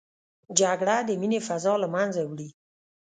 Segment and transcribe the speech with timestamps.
[0.59, 2.49] جګړه د مینې فضا له منځه وړي